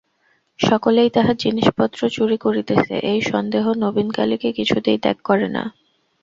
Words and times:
সকলেই 0.59 1.09
তাঁহার 1.09 1.37
জিনিসপত্র 1.37 1.99
চুরি 2.09 2.37
করিতেছে, 2.37 2.95
এই 3.11 3.19
সন্দেহ 3.31 3.65
নবীনকালীকে 3.83 4.49
কিছুতেই 4.51 4.97
ত্যাগ 4.97 5.17
করে 5.23 5.47
না। 5.49 5.63